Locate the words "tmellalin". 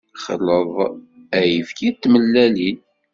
1.95-2.77